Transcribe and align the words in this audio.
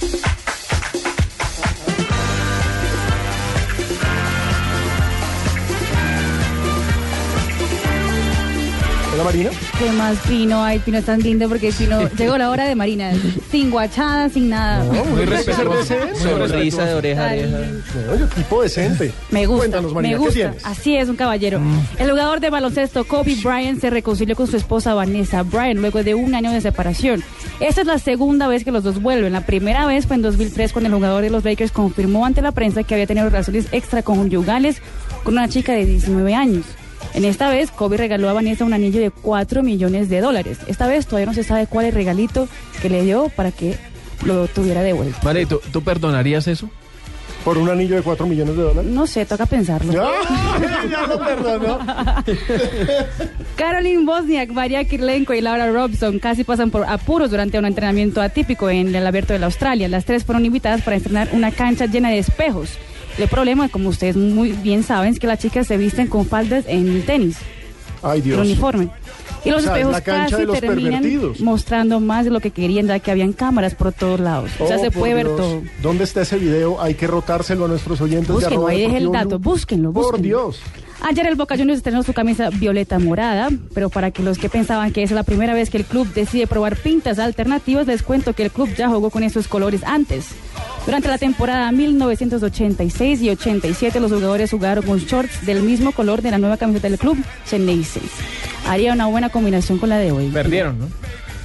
Bye. 0.00 0.37
Hola 9.18 9.24
Marina. 9.24 9.50
¿Qué 9.76 9.90
más 9.90 10.16
Pino? 10.28 10.62
Ay, 10.62 10.78
Pino 10.78 10.98
es 10.98 11.04
tan 11.04 11.18
lindo 11.20 11.48
porque 11.48 11.72
Pino 11.72 12.08
llegó 12.16 12.38
la 12.38 12.50
hora 12.50 12.68
de 12.68 12.76
Marina, 12.76 13.10
sin 13.50 13.68
guachada, 13.68 14.28
sin 14.28 14.48
nada. 14.48 14.84
No, 14.84 15.04
muy 15.06 15.24
respetuoso. 15.24 15.92
Sonrisa 16.14 16.84
de 16.84 16.94
oreja 16.94 17.24
a 17.24 17.32
oreja. 17.32 17.58
Oye, 18.12 18.24
tipo 18.36 18.62
decente. 18.62 19.10
Me 19.32 19.44
gusta, 19.44 19.62
Cuéntanos, 19.62 19.92
Marina, 19.92 20.12
me 20.12 20.18
¿qué 20.20 20.24
gusta. 20.24 20.34
tienes? 20.52 20.64
Así 20.64 20.96
es, 20.96 21.08
un 21.08 21.16
caballero. 21.16 21.60
El 21.98 22.08
jugador 22.10 22.38
de 22.38 22.48
baloncesto 22.50 23.02
Kobe 23.08 23.34
Bryant 23.42 23.80
se 23.80 23.90
reconcilió 23.90 24.36
con 24.36 24.46
su 24.46 24.56
esposa 24.56 24.94
Vanessa 24.94 25.42
Bryant 25.42 25.80
luego 25.80 26.04
de 26.04 26.14
un 26.14 26.36
año 26.36 26.52
de 26.52 26.60
separación. 26.60 27.24
Esta 27.58 27.80
es 27.80 27.88
la 27.88 27.98
segunda 27.98 28.46
vez 28.46 28.62
que 28.62 28.70
los 28.70 28.84
dos 28.84 29.02
vuelven. 29.02 29.32
La 29.32 29.44
primera 29.44 29.84
vez 29.86 30.06
fue 30.06 30.14
en 30.14 30.22
2003 30.22 30.72
cuando 30.72 30.90
el 30.90 30.94
jugador 30.94 31.22
de 31.24 31.30
los 31.30 31.42
Lakers 31.42 31.72
confirmó 31.72 32.24
ante 32.24 32.40
la 32.40 32.52
prensa 32.52 32.84
que 32.84 32.94
había 32.94 33.08
tenido 33.08 33.28
relaciones 33.28 33.66
extraconyugales 33.72 34.80
con 35.24 35.34
una 35.34 35.48
chica 35.48 35.72
de 35.72 35.86
19 35.86 36.36
años. 36.36 36.64
En 37.14 37.24
esta 37.24 37.50
vez, 37.50 37.70
Kobe 37.70 37.96
regaló 37.96 38.28
a 38.28 38.32
Vanessa 38.32 38.64
un 38.64 38.72
anillo 38.72 39.00
de 39.00 39.10
4 39.10 39.62
millones 39.62 40.08
de 40.08 40.20
dólares. 40.20 40.58
Esta 40.66 40.86
vez 40.86 41.06
todavía 41.06 41.26
no 41.26 41.34
se 41.34 41.44
sabe 41.44 41.66
cuál 41.66 41.86
es 41.86 41.90
el 41.90 41.96
regalito 41.96 42.48
que 42.80 42.90
le 42.90 43.02
dio 43.02 43.28
para 43.30 43.50
que 43.50 43.76
lo 44.24 44.46
tuviera 44.48 44.82
de 44.82 44.92
vuelta. 44.92 45.18
Vale, 45.22 45.46
¿tú, 45.46 45.60
¿tú 45.72 45.82
perdonarías 45.82 46.46
eso? 46.48 46.68
Por 47.44 47.56
un 47.56 47.68
anillo 47.70 47.96
de 47.96 48.02
4 48.02 48.26
millones 48.26 48.56
de 48.56 48.62
dólares. 48.62 48.90
No 48.90 49.06
sé, 49.06 49.24
toca 49.24 49.46
pensarlo. 49.46 49.92
¡Ah! 50.02 50.58
ya 50.90 51.06
lo 51.06 51.18
perdonó. 51.18 51.78
Caroline 53.56 54.04
Bosniak, 54.04 54.50
María 54.50 54.84
Kirlenko 54.84 55.34
y 55.34 55.40
Laura 55.40 55.70
Robson 55.70 56.18
casi 56.18 56.44
pasan 56.44 56.70
por 56.70 56.84
apuros 56.84 57.30
durante 57.30 57.58
un 57.58 57.64
entrenamiento 57.64 58.20
atípico 58.20 58.68
en 58.68 58.94
el 58.94 59.06
Abierto 59.06 59.32
de 59.32 59.38
la 59.38 59.46
Australia. 59.46 59.88
Las 59.88 60.04
tres 60.04 60.24
fueron 60.24 60.44
invitadas 60.44 60.82
para 60.82 60.96
estrenar 60.96 61.28
una 61.32 61.50
cancha 61.50 61.86
llena 61.86 62.10
de 62.10 62.18
espejos. 62.18 62.70
El 63.18 63.28
problema, 63.28 63.68
como 63.68 63.88
ustedes 63.88 64.16
muy 64.16 64.52
bien 64.52 64.82
saben, 64.82 65.12
es 65.12 65.18
que 65.18 65.26
las 65.26 65.38
chicas 65.40 65.66
se 65.66 65.76
visten 65.76 66.06
con 66.06 66.24
faldas 66.26 66.64
en 66.68 66.88
el 66.88 67.04
tenis, 67.04 67.36
Ay, 68.02 68.18
el 68.18 68.24
Dios. 68.24 68.38
uniforme. 68.40 68.88
Y 69.44 69.50
los 69.50 69.60
O 69.60 69.62
sea, 69.64 69.72
espejos 69.78 70.00
casi 70.02 70.46
terminan 70.60 71.04
mostrando 71.40 72.00
más 72.00 72.24
de 72.24 72.30
lo 72.30 72.40
que 72.40 72.50
querían, 72.50 72.86
ya 72.86 72.98
que 72.98 73.10
habían 73.10 73.32
cámaras 73.32 73.74
por 73.74 73.92
todos 73.92 74.18
lados. 74.20 74.50
o 74.58 74.66
sea, 74.66 74.76
Oh, 74.76 74.80
se 74.80 74.90
puede 74.90 75.14
ver 75.14 75.26
todo. 75.26 75.62
¿Dónde 75.82 76.04
está 76.04 76.22
ese 76.22 76.38
video? 76.38 76.80
Hay 76.80 76.94
que 76.94 77.06
rotárselo 77.06 77.64
a 77.64 77.68
nuestros 77.68 78.00
oyentes. 78.00 78.30
Búsquenlo, 78.30 78.66
ahí 78.66 78.82
deje 78.82 78.96
el 78.98 79.10
dato, 79.12 79.38
Blue. 79.38 79.52
búsquenlo, 79.52 79.92
Por 79.92 80.02
búsquenlo. 80.04 80.22
Dios. 80.26 80.60
Ayer 81.00 81.26
el 81.28 81.36
Boca 81.36 81.56
Juniors 81.56 81.76
estrenó 81.78 82.02
su 82.02 82.12
camisa 82.12 82.50
violeta 82.50 82.98
morada, 82.98 83.48
pero 83.72 83.88
para 83.88 84.10
que 84.10 84.22
los 84.24 84.36
que 84.38 84.48
pensaban 84.48 84.92
que 84.92 85.04
es 85.04 85.12
la 85.12 85.22
primera 85.22 85.54
vez 85.54 85.70
que 85.70 85.76
el 85.76 85.84
club 85.84 86.12
decide 86.12 86.48
probar 86.48 86.76
pintas 86.76 87.20
alternativas, 87.20 87.86
les 87.86 88.02
cuento 88.02 88.32
que 88.32 88.42
el 88.42 88.50
club 88.50 88.68
ya 88.76 88.88
jugó 88.88 89.08
con 89.10 89.22
esos 89.22 89.46
colores 89.46 89.82
antes. 89.84 90.26
Durante 90.88 91.08
la 91.08 91.18
temporada 91.18 91.70
1986 91.70 93.20
y 93.20 93.28
87, 93.28 94.00
los 94.00 94.10
jugadores 94.10 94.50
jugaron 94.50 94.82
con 94.86 94.98
shorts 94.98 95.44
del 95.44 95.62
mismo 95.62 95.92
color 95.92 96.22
de 96.22 96.30
la 96.30 96.38
nueva 96.38 96.56
camiseta 96.56 96.88
del 96.88 96.98
club, 96.98 97.18
6. 97.44 97.98
Haría 98.66 98.94
una 98.94 99.04
buena 99.04 99.28
combinación 99.28 99.76
con 99.76 99.90
la 99.90 99.98
de 99.98 100.12
hoy. 100.12 100.30
Perdieron, 100.30 100.78
¿no? 100.78 100.86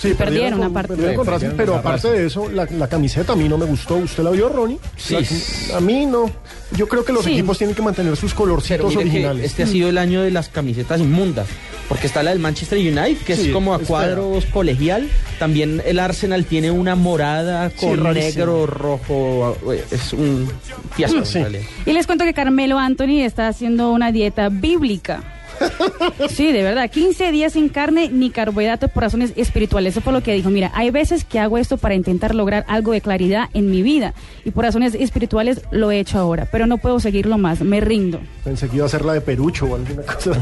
Sí, 0.00 0.14
Perdieron, 0.14 0.60
con- 0.60 0.70
aparte. 0.70 0.88
perdieron 0.94 1.16
con 1.16 1.24
Sí, 1.26 1.30
Racing, 1.30 1.46
perdieron 1.48 1.74
pero 1.82 1.88
aparte 1.90 2.10
de 2.10 2.26
eso, 2.26 2.48
la, 2.50 2.64
la 2.70 2.88
camiseta 2.88 3.34
a 3.34 3.36
mí 3.36 3.48
no 3.48 3.58
me 3.58 3.66
gustó. 3.66 3.96
¿Usted 3.96 4.22
la 4.22 4.30
vio, 4.30 4.48
Ronnie? 4.48 4.78
Sí. 4.96 5.14
La- 5.70 5.76
a 5.76 5.80
mí 5.80 6.06
no. 6.06 6.30
Yo 6.76 6.88
creo 6.88 7.04
que 7.04 7.12
los 7.12 7.24
Sí. 7.24 7.32
equipos 7.32 7.58
tienen 7.58 7.76
que 7.76 7.82
mantener 7.82 8.16
sus 8.16 8.32
colorcitos 8.32 8.96
originales. 8.96 9.44
este 9.44 9.64
ha 9.64 9.66
sido 9.66 9.88
el 9.90 9.98
año 9.98 10.22
de 10.22 10.30
las 10.30 10.48
camisetas 10.48 11.00
inmundas. 11.00 11.48
Porque 11.88 12.06
está 12.06 12.22
la 12.22 12.30
del 12.30 12.38
Manchester 12.38 12.78
United, 12.78 13.18
que 13.26 13.34
Sí, 13.34 13.48
es 13.48 13.52
como 13.52 13.74
a 13.74 13.80
cuadros 13.80 14.46
colegial. 14.46 15.08
También 15.40 15.82
el 15.84 15.98
Arsenal 15.98 16.44
tiene 16.44 16.70
una 16.70 16.94
morada 16.94 17.68
con 17.70 18.00
negro, 18.14 18.64
rojo. 18.66 19.56
Es 19.90 20.12
un 20.12 20.48
fiasco, 20.94 21.24
Sí. 21.24 21.38
en 21.38 21.44
realidad. 21.44 21.64
Y 21.86 21.92
les 21.92 22.06
cuento 22.06 22.24
que 22.24 22.32
Carmelo 22.32 22.78
Anthony 22.78 23.22
está 23.24 23.48
haciendo 23.48 23.90
una 23.90 24.12
dieta 24.12 24.48
bíblica. 24.50 25.24
Sí, 26.28 26.52
de 26.52 26.62
verdad, 26.62 26.90
15 26.90 27.32
días 27.32 27.52
sin 27.54 27.68
carne 27.68 28.08
ni 28.10 28.30
carbohidratos 28.30 28.90
por 28.90 29.02
razones 29.02 29.32
espirituales. 29.36 29.94
Eso 29.94 30.00
fue 30.00 30.12
lo 30.12 30.22
que 30.22 30.32
dijo. 30.34 30.50
Mira, 30.50 30.70
hay 30.74 30.90
veces 30.90 31.24
que 31.24 31.38
hago 31.38 31.58
esto 31.58 31.76
para 31.76 31.94
intentar 31.94 32.34
lograr 32.34 32.64
algo 32.68 32.92
de 32.92 33.00
claridad 33.00 33.48
en 33.54 33.70
mi 33.70 33.82
vida 33.82 34.14
y 34.44 34.50
por 34.50 34.64
razones 34.64 34.94
espirituales 34.94 35.62
lo 35.70 35.90
he 35.90 35.98
hecho 36.00 36.18
ahora, 36.18 36.48
pero 36.50 36.66
no 36.66 36.78
puedo 36.78 37.00
seguirlo 37.00 37.38
más, 37.38 37.60
me 37.60 37.80
rindo. 37.80 38.20
Pensé 38.44 38.68
que 38.68 38.76
iba 38.76 38.86
a 38.86 38.88
ser 38.88 39.04
la 39.04 39.12
de 39.14 39.20
Perucho 39.20 39.66
o 39.66 39.74
alguna 39.76 40.02
cosa. 40.02 40.32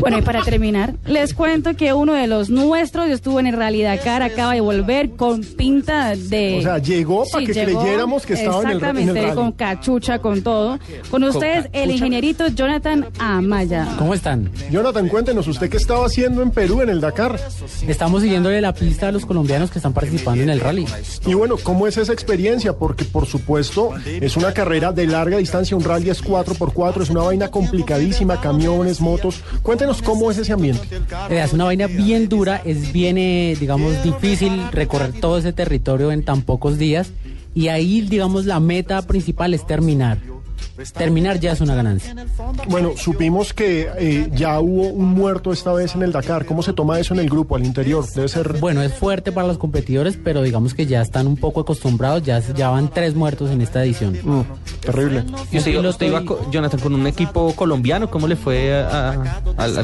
Bueno, 0.00 0.18
y 0.18 0.22
para 0.22 0.42
terminar, 0.42 0.94
les 1.06 1.34
cuento 1.34 1.74
que 1.74 1.92
uno 1.92 2.12
de 2.14 2.26
los 2.26 2.50
nuestros 2.50 3.08
estuvo 3.10 3.40
en 3.40 3.46
el 3.46 3.56
Rally 3.56 3.82
Dakar, 3.82 4.22
acaba 4.22 4.52
de 4.54 4.60
volver 4.60 5.10
con 5.10 5.42
pinta 5.42 6.14
de... 6.16 6.56
O 6.58 6.62
sea, 6.62 6.78
llegó 6.78 7.24
para 7.30 7.44
que 7.46 7.52
creyéramos 7.52 8.26
que 8.26 8.34
estaba 8.34 8.62
en 8.62 8.68
el- 8.70 8.76
en 8.76 8.84
el 8.84 8.98
Exactamente, 9.08 9.34
con 9.34 9.52
cachucha, 9.52 10.18
con 10.18 10.42
todo. 10.42 10.78
Con 11.10 11.24
ustedes, 11.24 11.68
el 11.72 11.90
ingenierito 11.90 12.48
Jonathan 12.48 13.06
Amaya. 13.18 13.86
¿Cómo 13.98 14.14
están? 14.14 14.49
Jonathan, 14.70 15.08
cuéntenos, 15.08 15.48
¿usted 15.48 15.68
qué 15.68 15.76
estaba 15.76 16.06
haciendo 16.06 16.42
en 16.42 16.50
Perú 16.50 16.80
en 16.82 16.88
el 16.90 17.00
Dakar? 17.00 17.40
Estamos 17.86 18.22
siguiéndole 18.22 18.60
la 18.60 18.72
pista 18.72 19.08
a 19.08 19.12
los 19.12 19.26
colombianos 19.26 19.70
que 19.70 19.78
están 19.78 19.92
participando 19.92 20.42
en 20.42 20.50
el 20.50 20.60
rally. 20.60 20.86
Y 21.26 21.34
bueno, 21.34 21.56
¿cómo 21.62 21.86
es 21.86 21.96
esa 21.96 22.12
experiencia? 22.12 22.74
Porque 22.74 23.04
por 23.04 23.26
supuesto 23.26 23.90
es 24.06 24.36
una 24.36 24.52
carrera 24.52 24.92
de 24.92 25.06
larga 25.06 25.38
distancia, 25.38 25.76
un 25.76 25.84
rally 25.84 26.10
es 26.10 26.22
4x4, 26.24 27.02
es 27.02 27.10
una 27.10 27.22
vaina 27.22 27.48
complicadísima, 27.48 28.40
camiones, 28.40 29.00
motos. 29.00 29.42
Cuéntenos 29.62 30.02
cómo 30.02 30.30
es 30.30 30.38
ese 30.38 30.52
ambiente. 30.52 30.86
Eh, 31.30 31.40
Es 31.40 31.52
una 31.52 31.64
vaina 31.64 31.86
bien 31.86 32.28
dura, 32.28 32.62
es 32.64 32.92
bien, 32.92 33.18
eh, 33.18 33.56
digamos, 33.58 34.02
difícil 34.04 34.60
recorrer 34.70 35.12
todo 35.12 35.38
ese 35.38 35.52
territorio 35.52 36.12
en 36.12 36.24
tan 36.24 36.42
pocos 36.42 36.78
días. 36.78 37.10
Y 37.54 37.68
ahí, 37.68 38.02
digamos, 38.02 38.44
la 38.46 38.60
meta 38.60 39.02
principal 39.02 39.54
es 39.54 39.66
terminar. 39.66 40.18
Terminar 40.96 41.40
ya 41.40 41.52
es 41.52 41.60
una 41.60 41.74
ganancia. 41.74 42.14
Bueno, 42.68 42.92
supimos 42.96 43.52
que 43.52 43.88
eh, 43.98 44.30
ya 44.32 44.60
hubo 44.60 44.88
un 44.88 45.14
muerto 45.14 45.52
esta 45.52 45.72
vez 45.72 45.94
en 45.94 46.02
el 46.02 46.12
Dakar. 46.12 46.46
¿Cómo 46.46 46.62
se 46.62 46.72
toma 46.72 46.98
eso 46.98 47.14
en 47.14 47.20
el 47.20 47.28
grupo, 47.28 47.56
al 47.56 47.64
interior? 47.64 48.04
Debe 48.14 48.28
ser... 48.28 48.58
Bueno, 48.58 48.82
es 48.82 48.92
fuerte 48.92 49.32
para 49.32 49.46
los 49.46 49.58
competidores, 49.58 50.18
pero 50.22 50.42
digamos 50.42 50.74
que 50.74 50.86
ya 50.86 51.02
están 51.02 51.26
un 51.26 51.36
poco 51.36 51.60
acostumbrados, 51.60 52.22
ya, 52.22 52.40
ya 52.40 52.70
van 52.70 52.90
tres 52.90 53.14
muertos 53.14 53.50
en 53.50 53.60
esta 53.60 53.84
edición. 53.84 54.18
Mm, 54.22 54.42
terrible. 54.80 55.24
¿Y 55.50 55.58
usted, 55.58 55.84
usted 55.84 56.06
iba, 56.06 56.22
Jonathan, 56.50 56.80
con 56.80 56.94
un 56.94 57.06
equipo 57.06 57.54
colombiano? 57.54 58.10
¿Cómo 58.10 58.26
le 58.26 58.36
fue 58.36 58.72
a, 58.74 59.22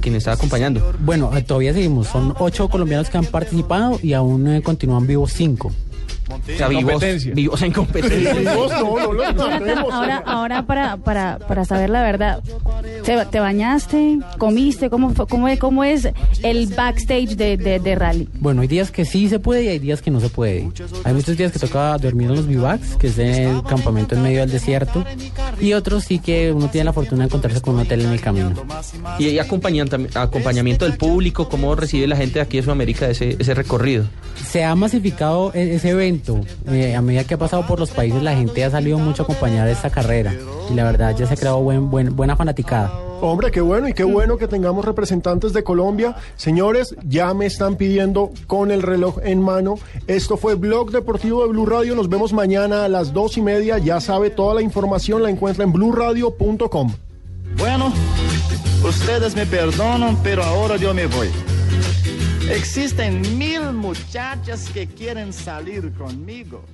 quien 0.00 0.16
estaba 0.16 0.34
acompañando? 0.34 0.92
Bueno, 1.00 1.30
eh, 1.36 1.42
todavía 1.42 1.72
seguimos, 1.72 2.08
son 2.08 2.34
ocho 2.38 2.68
colombianos 2.68 3.10
que 3.10 3.18
han 3.18 3.26
participado 3.26 3.98
y 4.02 4.12
aún 4.12 4.48
eh, 4.48 4.62
continúan 4.62 5.06
vivos 5.06 5.32
cinco. 5.32 5.72
O 6.30 6.56
sea, 6.56 6.68
vivos, 6.68 7.02
vivos 7.34 7.62
en 7.62 7.72
competencia. 7.72 8.54
Vos 8.54 8.70
no, 8.72 8.96
no 8.98 9.12
lo 9.12 9.22
Jonathan, 9.24 9.58
sabemos. 9.58 9.92
ahora, 9.92 10.22
ahora 10.26 10.62
para, 10.66 10.96
para, 10.96 11.38
para 11.38 11.64
saber 11.64 11.90
la 11.90 12.02
verdad, 12.02 12.40
¿te, 13.04 13.24
te 13.26 13.40
bañaste? 13.40 14.18
¿Comiste? 14.38 14.90
¿Cómo, 14.90 15.14
cómo, 15.28 15.48
es- 15.48 15.58
cómo 15.58 15.84
es 15.84 16.08
el 16.42 16.66
backstage 16.68 17.36
de, 17.36 17.56
de, 17.56 17.78
de 17.80 17.94
rally? 17.94 18.28
Bueno, 18.40 18.62
hay 18.62 18.68
días 18.68 18.90
que 18.90 19.04
sí 19.04 19.28
se 19.28 19.38
puede 19.38 19.64
y 19.64 19.68
hay 19.68 19.78
días 19.78 20.02
que 20.02 20.10
no 20.10 20.20
se 20.20 20.28
puede. 20.28 20.68
Hay 21.04 21.14
muchos 21.14 21.36
días 21.36 21.52
que 21.52 21.58
toca 21.58 21.96
dormir 21.98 22.28
en 22.30 22.36
los 22.36 22.46
bivacs, 22.46 22.96
que 22.96 23.08
es 23.08 23.18
el 23.18 23.62
campamento 23.62 24.14
en 24.14 24.22
medio 24.22 24.40
del 24.40 24.50
desierto, 24.50 25.04
y 25.60 25.72
otros 25.72 26.04
sí 26.04 26.18
que 26.18 26.52
uno 26.52 26.68
tiene 26.68 26.84
la 26.86 26.92
fortuna 26.92 27.20
de 27.22 27.26
encontrarse 27.26 27.60
con 27.60 27.74
un 27.74 27.80
hotel 27.80 28.02
en 28.02 28.10
el 28.10 28.20
camino. 28.20 28.52
Y 29.18 29.26
hay 29.26 29.38
acompañamiento, 29.38 29.96
acompañamiento 30.18 30.84
del 30.84 30.96
público, 30.96 31.48
¿cómo 31.48 31.74
recibe 31.74 32.06
la 32.06 32.16
gente 32.16 32.34
de 32.34 32.40
aquí 32.40 32.56
de 32.58 32.62
Sudamérica 32.62 33.08
ese, 33.08 33.36
ese 33.38 33.54
recorrido? 33.54 34.04
Se 34.48 34.64
ha 34.64 34.74
masificado 34.74 35.52
e- 35.54 35.74
ese 35.76 35.90
evento. 35.90 36.19
Eh, 36.68 36.94
a 36.94 37.02
medida 37.02 37.24
que 37.24 37.34
ha 37.34 37.38
pasado 37.38 37.66
por 37.66 37.78
los 37.80 37.90
países, 37.90 38.22
la 38.22 38.34
gente 38.34 38.64
ha 38.64 38.70
salido 38.70 38.98
mucho 38.98 39.22
a 39.22 39.24
acompañar 39.24 39.68
esta 39.68 39.90
carrera. 39.90 40.34
Y 40.70 40.74
la 40.74 40.84
verdad 40.84 41.16
ya 41.16 41.26
se 41.26 41.34
ha 41.34 41.36
creado 41.36 41.60
buen, 41.60 41.90
buen, 41.90 42.14
buena 42.14 42.36
fanaticada. 42.36 42.92
Hombre, 43.22 43.50
qué 43.50 43.60
bueno 43.60 43.86
y 43.86 43.92
qué 43.92 44.04
bueno 44.04 44.38
que 44.38 44.48
tengamos 44.48 44.84
representantes 44.84 45.52
de 45.52 45.62
Colombia. 45.62 46.16
Señores, 46.36 46.94
ya 47.04 47.34
me 47.34 47.44
están 47.44 47.76
pidiendo 47.76 48.30
con 48.46 48.70
el 48.70 48.82
reloj 48.82 49.18
en 49.22 49.42
mano. 49.42 49.74
Esto 50.06 50.38
fue 50.38 50.54
Blog 50.54 50.90
Deportivo 50.90 51.42
de 51.42 51.50
Blue 51.50 51.66
Radio. 51.66 51.94
Nos 51.94 52.08
vemos 52.08 52.32
mañana 52.32 52.86
a 52.86 52.88
las 52.88 53.12
dos 53.12 53.36
y 53.36 53.42
media. 53.42 53.76
Ya 53.78 54.00
sabe, 54.00 54.30
toda 54.30 54.54
la 54.54 54.62
información 54.62 55.22
la 55.22 55.28
encuentra 55.28 55.64
en 55.64 55.72
bluradio.com. 55.72 56.94
Bueno, 57.58 57.92
ustedes 58.88 59.36
me 59.36 59.44
perdonan, 59.44 60.16
pero 60.22 60.42
ahora 60.42 60.76
yo 60.76 60.94
me 60.94 61.06
voy. 61.06 61.28
Existen 62.50 63.38
mil 63.38 63.72
muchachas 63.72 64.68
que 64.70 64.84
quieren 64.84 65.32
salir 65.32 65.92
conmigo. 65.94 66.64